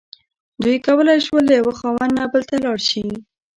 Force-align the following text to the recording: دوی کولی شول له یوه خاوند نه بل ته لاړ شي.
دوی 0.63 0.77
کولی 0.87 1.17
شول 1.25 1.43
له 1.49 1.53
یوه 1.61 1.73
خاوند 1.79 2.11
نه 2.19 2.25
بل 2.31 2.43
ته 2.49 2.55
لاړ 2.63 2.77
شي. 2.89 3.05